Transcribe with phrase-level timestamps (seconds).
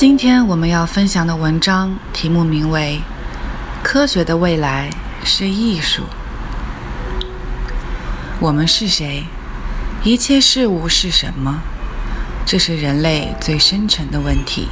[0.00, 3.02] 今天我们要分享的文章题目名为
[3.84, 4.88] 《科学的未来
[5.22, 6.04] 是艺术》。
[8.40, 9.24] 我们是谁？
[10.02, 11.60] 一切事物是什么？
[12.46, 14.70] 这是人类最深沉的问题。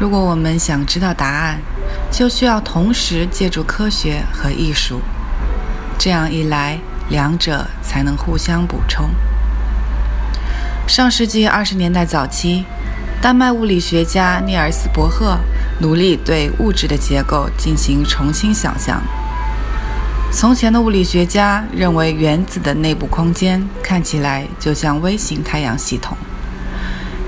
[0.00, 1.60] 如果我们想知道答案，
[2.10, 5.00] 就需要同时借助科学和艺术。
[5.96, 9.10] 这样一来，两者才能互相补充。
[10.88, 12.64] 上世纪二十年代早期。
[13.22, 15.38] 丹麦物理学家尼尔斯·伯赫
[15.78, 19.00] 努力对物质的结构进行重新想象。
[20.32, 26.16] 从前的物理学家认为，原子的内部空间看起来就像微型太阳系统，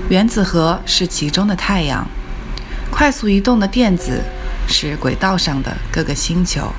[0.09, 2.05] 原子核是其中的太阳，
[2.91, 4.21] 快速移动的电子
[4.67, 6.73] 是轨道上的各个星球。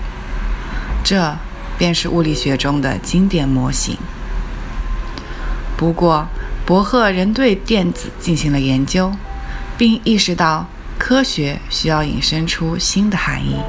[1.03, 1.35] 这
[1.79, 3.97] 便是物理学中的经典模型。
[5.75, 6.29] 不过，
[6.67, 9.13] 伯赫仍对电子进行了研究，
[9.79, 10.67] 并意识到
[10.99, 13.61] 科学需要引申出新的含义。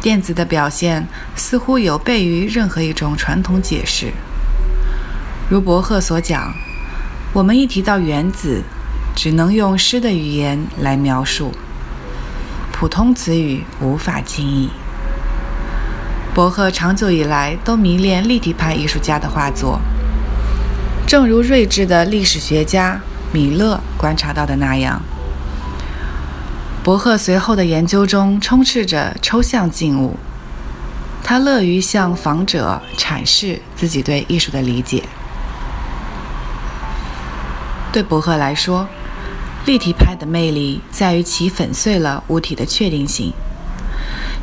[0.00, 4.12] 电子的表现似乎有悖于任何一种传统解释。
[5.48, 6.52] 如伯赫所讲，
[7.32, 8.64] 我们一提到原子，
[9.14, 11.52] 只能用诗的语言来描述，
[12.72, 14.70] 普通词语无法记忆。
[16.34, 19.80] 伯赫长久以来都迷恋立体派艺术家的画作。
[21.08, 23.00] 正如睿智的历史学家
[23.32, 25.00] 米勒观察到的那样，
[26.84, 30.18] 伯赫随后的研究中充斥着抽象静物。
[31.24, 35.02] 他乐于向访者阐释自己对艺术的理解。
[37.90, 38.86] 对伯赫来说，
[39.64, 43.32] 立体派的魅力在于其粉碎了物体的确定性。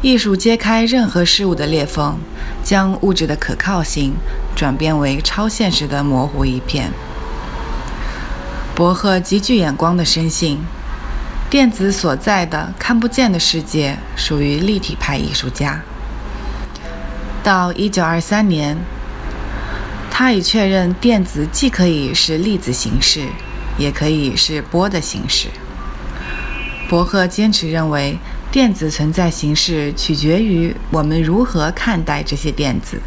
[0.06, 2.20] 艺术揭开任何事物的裂缝，
[2.64, 4.14] 将物质的可靠性。
[4.56, 6.92] 转变为超现实的模糊一片。
[8.76, 10.60] 伯赫极具眼光的深信，
[11.50, 15.82] 电子所在的看不见的世界属于立体派艺术家。
[17.44, 18.78] 到1923年，
[20.12, 23.30] 他已确认电子既可以是粒子形式，
[23.80, 25.48] 也可以是波的形式。
[26.88, 28.20] 伯赫坚持认为，
[28.56, 33.02] 电子存在形式取决于我们如何看待这些电子。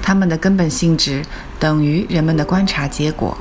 [0.00, 1.22] 它们的根本性质
[1.60, 3.36] 等于人们的观察结果，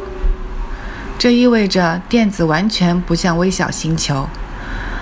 [1.17, 4.27] 这意味着电子完全不像微小星球，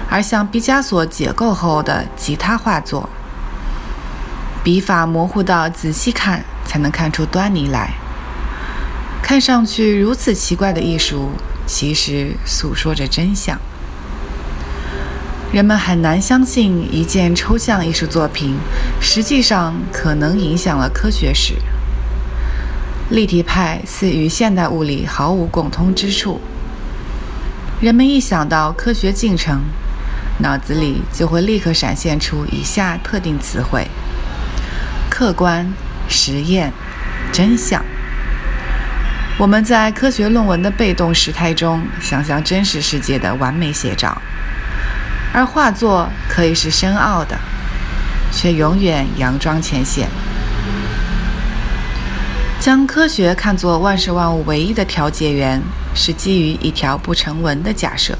[0.07, 3.09] 而像毕加索解构后的吉他画作，
[4.63, 7.95] 笔法模糊到仔细看才能看出端倪来。
[9.23, 11.31] 看上去如此奇怪的艺术，
[11.65, 13.59] 其实诉说着真相。
[15.55, 18.57] 人们很难相信一件抽象艺术作品
[18.99, 21.53] 实际上可能影响了科学史。
[23.09, 26.41] 立体派似与现代物理毫无共通之处。
[27.79, 29.61] 人们一想到科学进程，
[30.39, 33.87] 脑子里就会立刻闪现出以下特定词汇：
[35.09, 35.71] 客观、
[36.09, 36.73] 实验、
[37.31, 37.81] 真相。
[39.37, 44.21] 我们在科学论文的被动时态中想象真实世界的完美写照。
[45.35, 47.37] 而画作可以是深奥的，
[48.31, 50.07] 却永远佯装浅显。
[52.57, 55.61] 将科学看作万事万物唯一的调节员，
[55.93, 58.17] 是基于一条不成文的假设：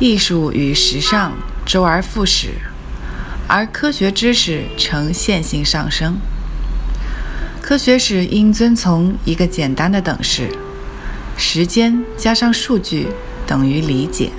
[0.00, 1.32] 艺术与时尚
[1.64, 2.54] 周而复始，
[3.46, 6.16] 而科学知识呈线性上升。
[7.62, 10.50] 科学史应遵从一个简单的等式：
[11.36, 13.06] 时间加上数据
[13.46, 14.32] 等于理解。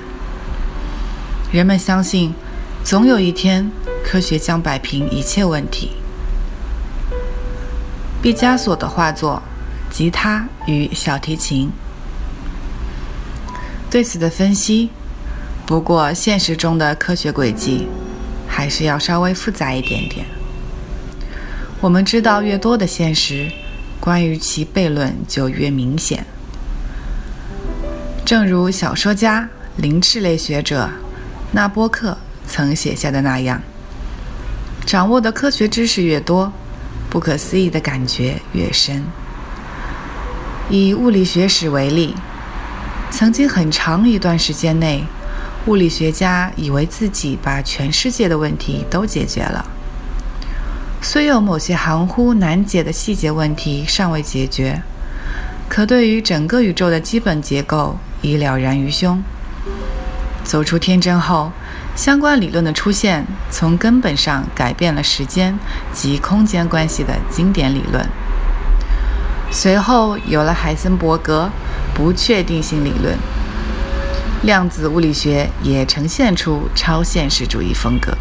[1.51, 2.33] 人们相信，
[2.83, 3.71] 总有一天，
[4.03, 5.92] 科学将摆平一切问题。
[8.21, 9.42] 毕加索的画作
[9.95, 11.71] 《吉他与小提琴》
[13.89, 14.89] 对此的分析，
[15.65, 17.88] 不过现实中的科学轨迹
[18.48, 20.25] 还是要稍微复杂一点点。
[21.80, 23.50] 我们知道越多的现实，
[24.01, 26.25] 关于其悖论就越明显。
[28.25, 30.89] 正如小说家、灵智类学者。
[31.56, 33.62] 纳波克曾写下的那样：
[34.86, 36.52] 掌握的科学知识越多，
[37.10, 39.06] 不可思议的感觉越深。
[40.69, 42.13] 以物理学史为例，
[43.10, 45.06] 曾经很长一段时间内，
[45.68, 49.66] 物理学家以为自己把全世界的问题都解决了。
[51.01, 54.81] 虽有某些含糊难解的细节问题尚未解决，
[55.69, 59.24] 可对于整个宇宙的基本结构已了然于胸。
[60.45, 61.51] 走出天真后，
[61.95, 65.57] 相关理论的出现，从根本上改变了时间
[65.92, 68.07] 及空间关系的经典理论。
[69.51, 71.50] 随后有了海森伯格
[71.94, 73.18] 不确定性理论，
[74.44, 78.15] 量子物理学也呈现出超现实主义风格。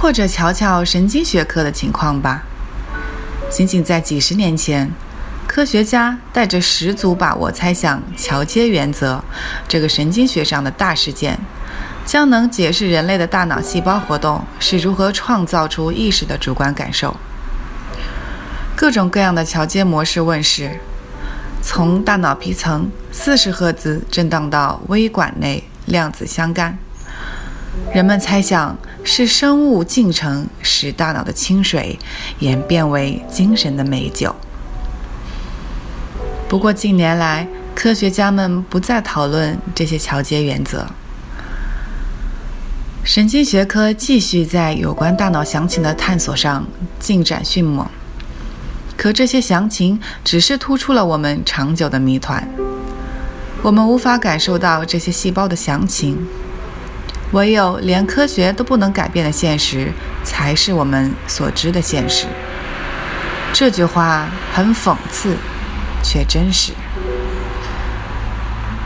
[0.00, 2.44] 或者瞧瞧神经学科的情况吧。
[3.50, 4.90] 仅仅在几十年前，
[5.50, 9.20] 科学家带着十足把握猜想桥接原则
[9.66, 11.36] 这个神经学上的大事件，
[12.06, 17.16] 将能解释人类的大脑细胞活动是如何创造出意识的主观感受。
[18.76, 20.78] 各种各样的桥接模式问世，
[21.60, 26.78] 从大脑皮层四十赫兹震荡到微管内量子相干。
[27.92, 31.98] 人们猜想是生物进程使大脑的清水
[32.38, 34.32] 演变为精神的美酒。
[36.50, 40.84] 不过近年来，科学家们不再讨论这些桥接原则。
[43.04, 46.66] 神经学科继续在有关大脑详情的探索上
[46.98, 47.86] 进展迅猛，
[48.96, 52.44] 可这些详情只是突出了我们长久的谜团。
[53.62, 56.18] 我们无法感受到这些细胞的详情。
[57.30, 59.92] 唯有连科学都不能改变的现实，
[60.24, 62.26] 才是我们所知的现实。
[63.52, 65.36] 这句话很讽刺，
[66.02, 66.72] 却真实。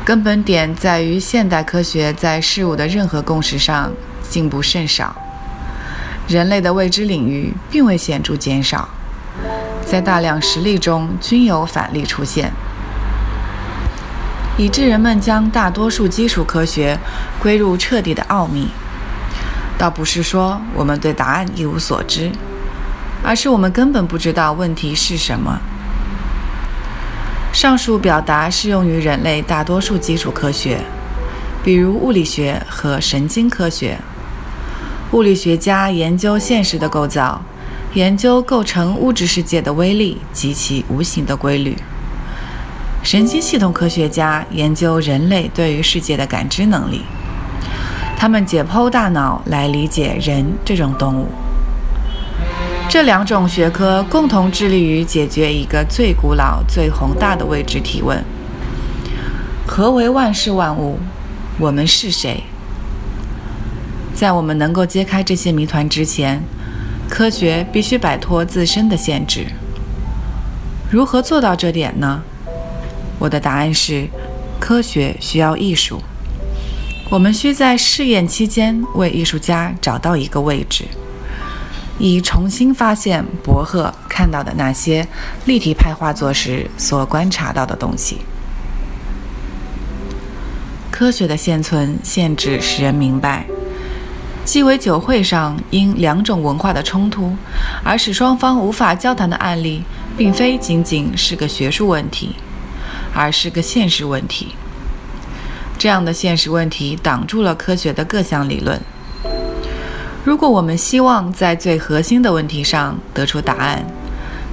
[0.04, 3.90] 根本点在于，现代科学在事物的任何共识上
[4.22, 5.16] 进步甚少，
[6.28, 8.88] 人类的未知领域并未显著减少，
[9.86, 12.52] 在大量实例中均有反例出现。
[14.56, 16.98] 以致人们将大多数基础科学
[17.40, 18.68] 归入彻底的奥秘，
[19.78, 22.30] 倒不是说我们对答案一无所知，
[23.24, 25.58] 而是我们根本不知道问题是什么。
[27.54, 30.80] 上述表达适用于人类大多数基础科学，
[31.62, 33.96] 比如物理学和神经科学。
[35.12, 37.40] 物理学家研究现实的构造，
[37.94, 41.76] 研究构成物质世界的微粒及其无形的规律。
[43.04, 47.02] 神经系统科学家研究人类对于世界的感知能力，
[48.18, 51.28] 他们解剖大脑来理解人这种动物。
[52.88, 58.22] 这两种学科共同致力于解决一个最古老、最宏大的未知提问：
[59.66, 60.98] 何为万事万物？
[61.58, 62.44] 我们是谁？
[64.14, 66.42] 在我们能够揭开这些谜团之前，
[67.08, 69.46] 科学必须摆脱自身的限制。
[70.88, 72.22] 如何做到这点呢？
[73.18, 74.06] 我的答案是：
[74.60, 76.00] 科学需要艺术。
[77.10, 80.84] 我们需在试验期间为艺术家找到一个位置，
[81.98, 85.06] 以重新发现伯赫看到的那些
[85.46, 88.18] 立体派画作时所观察到的东西。
[90.90, 93.46] 科学的现存限制使人明白，
[94.44, 97.36] 鸡尾酒会上因两种文化的冲突
[97.82, 99.82] 而使双方无法交谈的案例，
[100.16, 102.36] 并非仅仅是个学术问题。
[103.16, 104.56] 而是个现实问题。
[105.78, 108.80] 这样的现实问题挡住了科学的各项理论。
[110.24, 113.84] 如果我们希望在最核心的问题上得出答案，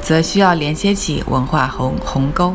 [0.02, 2.54] 则需要连接起文化鸿鸿沟。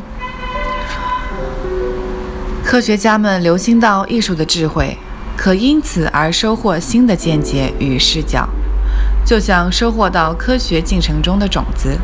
[2.63, 4.99] 科学家们留心到艺术的智慧，
[5.35, 8.47] 可因此而收获新的见解与视角，
[9.25, 11.99] 就像收获到科学进程中的种子。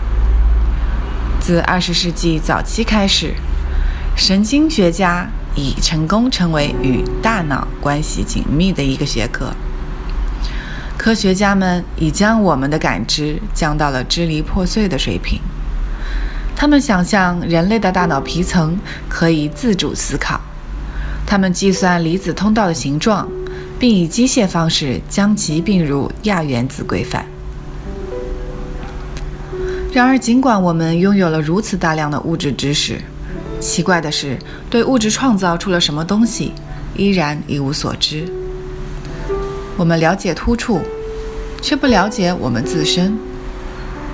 [1.39, 3.35] 自二十世纪早期开始。
[4.17, 9.53] 神经学家已成功成为与大脑关系紧密的一个学科。
[11.03, 15.41] 科学家们已将我们的感知降到了支离破碎的水平。
[16.55, 18.79] 他们想象人类的大脑皮层
[19.09, 20.41] 可以自主思考。
[21.27, 23.29] 他们计算离子通道的形状，
[23.81, 27.27] 并以机械方式将其并入亚原子规范。
[29.93, 33.01] 然而，尽管我们拥有了如此大量的物质知识，
[33.59, 34.39] 奇怪的是，
[34.71, 36.53] 对物质创造出了什么东西，
[36.95, 38.25] 依然一无所知。
[39.79, 40.83] 我们了解突触，
[41.63, 43.17] 却不了解我们自身。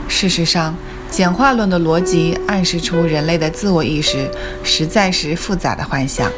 [0.06, 0.76] 事实上，
[1.10, 4.30] 简化论的逻辑暗示出人类的自我意识
[4.62, 6.30] 实在是复杂的幻想，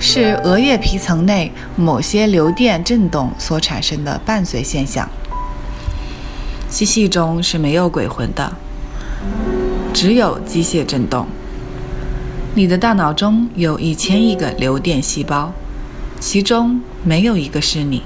[0.00, 5.08] 是额叶皮层内某些流电振动所产生的伴随现象。
[6.68, 8.52] 机器中是没有鬼魂的，
[9.94, 11.26] 只有机械振动。
[12.54, 15.52] 你的大脑中有一千亿个流电细胞，
[16.18, 18.02] 其中没有一个是你，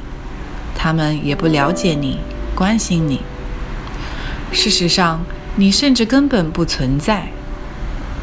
[0.83, 2.21] 他们也不了解你、
[2.55, 3.21] 关心你。
[4.51, 5.21] 事实上，
[5.57, 7.27] 你甚至根本不存在。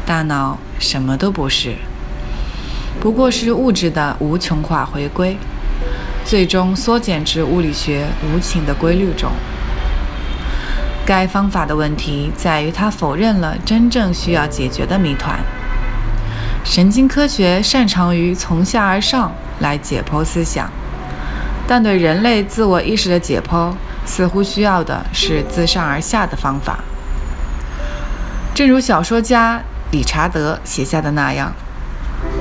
[0.04, 1.76] 大脑什么都不是，
[2.98, 5.36] 不过是物质的无穷化回归，
[6.24, 9.30] 最终缩减至物理学无情的规律中。
[11.06, 15.38] 该方法的问题在于，它否认了真正需要解决的谜团。
[16.64, 20.68] 神经科学擅长于从下而上来解剖思想，
[21.68, 23.74] 但对人类自我意识的解剖，
[24.06, 26.78] 似乎需要的是自上而下的方法。
[28.54, 31.52] 正如小说家理查德写下的那样：“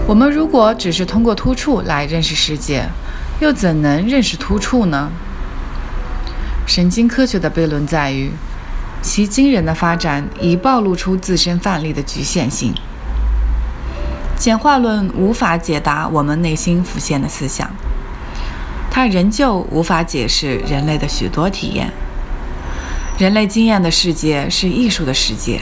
[0.07, 2.85] 我们如果只是通过突触来认识世界，
[3.41, 5.11] 又怎能认识突触呢？”
[6.65, 8.31] 神经科学的悖论在于，
[9.01, 12.73] 其惊人的发展已暴露出自身范例的局限性。
[14.37, 17.69] 简化论无法解答我们内心浮现的思想，
[18.97, 21.91] 它仍旧无法解释人类的许多体验。
[23.19, 25.61] 人类经验的世界是艺术的世界，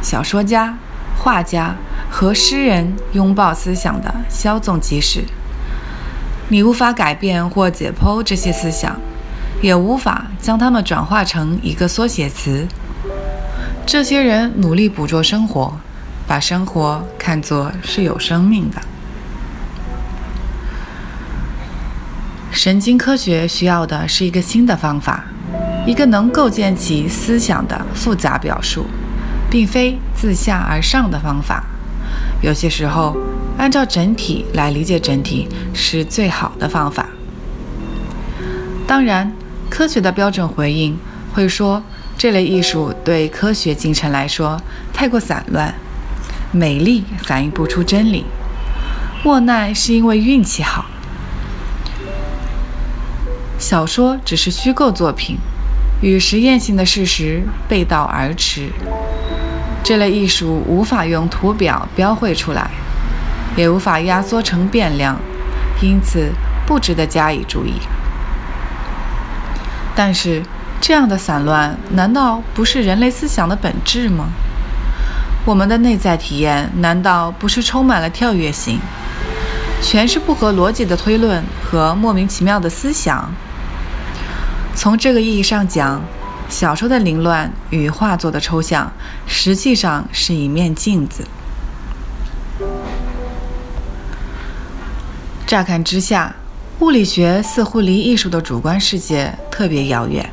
[0.00, 0.78] 小说家、
[1.18, 1.76] 画家
[2.10, 5.22] 和诗人拥抱思想的稍纵即逝。
[6.48, 8.98] 你无法改变或解剖这些思想，
[9.60, 12.66] 也无法将它们转化成一个缩写词。
[13.84, 15.74] 这些人努力捕捉生活。
[16.26, 18.80] 把生活看作是有生命的。
[22.66, 25.24] 神经科学需要的是一个新的方法，
[25.86, 28.86] 一个能构建起思想的复杂表述，
[29.48, 31.62] 并非自下而上的方法。
[32.42, 33.16] 有些时候，
[33.56, 37.08] 按照整体来理解整体是最好的方法。
[38.84, 39.32] 当然，
[39.70, 40.98] 科学的标准回应
[41.32, 41.80] 会说，
[42.18, 44.60] 这类艺术对科学进程来说
[44.92, 45.72] 太过散乱。
[46.50, 48.24] 美丽反映不出真理，
[49.22, 50.86] 莫奈是因为运气好。
[53.68, 55.38] 小说只是虚构作品，
[56.00, 58.68] 与实验性的事实背道而驰。
[59.82, 62.70] 这类艺术无法用图表标绘出来，
[63.56, 65.18] 也无法压缩成变量，
[65.82, 66.30] 因此
[66.64, 67.72] 不值得加以注意。
[69.96, 70.44] 但是，
[70.80, 74.26] 这样的散乱难道不是人类思想的本质吗？
[75.44, 78.78] 我们的内在体验难道不是充满了跳跃性，
[79.82, 83.28] 全是不合逻辑的推论和莫名其妙的思想？
[84.76, 86.00] 从这个意义上讲，
[86.48, 88.92] 小说的凌乱与画作的抽象
[89.26, 91.24] 实际上是一面镜子。
[95.46, 96.36] 乍看之下，
[96.80, 100.28] 物理学似乎离艺术的主观世界特别遥远，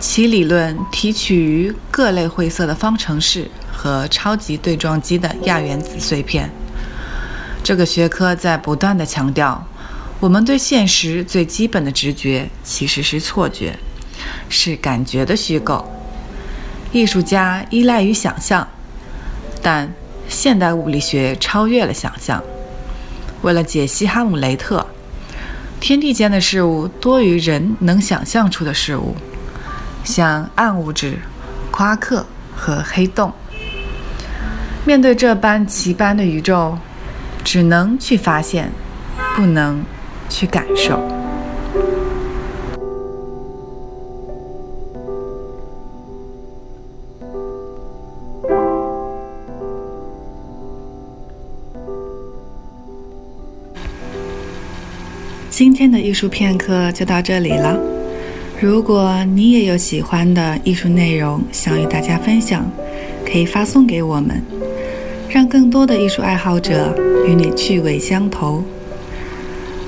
[0.00, 3.48] 其理论提取于各类晦涩的方程式。
[3.72, 6.50] 和超级对撞机的亚原子碎片。
[7.64, 9.66] 这个学科在不断的强调，
[10.20, 13.74] 我们对现实最基本的直觉其实是错觉，
[14.50, 15.90] 是感觉的虚构。
[16.92, 18.68] 艺术家依赖于想象，
[19.62, 19.90] 但
[20.28, 22.42] 现代物理学超越了想象。
[23.40, 24.86] 为了解析哈姆雷特，
[25.80, 29.16] 天地间的事物多于人能想象出的事物，
[30.04, 31.18] 像暗物质、
[31.70, 33.32] 夸克和黑洞。
[34.84, 36.76] 面对这般奇般的宇宙，
[37.42, 38.70] 只能去发现，
[39.34, 39.82] 不能
[40.30, 40.98] 去感受。
[55.50, 57.78] 今天的艺术片刻就到这里了。
[58.58, 62.64] 如果你也有喜欢的艺术内容想与大家分享，
[63.26, 64.42] 可以发送给我们。
[65.28, 66.94] 让更多的艺术爱好者
[67.26, 68.64] 与你趣味相投。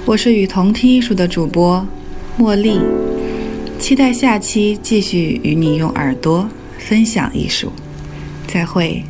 [0.04, 1.86] 我是与同听艺术的主播
[2.36, 2.80] 茉莉，
[3.78, 7.72] 期待下期继续与你用耳朵分享艺术。
[8.48, 9.04] 再会。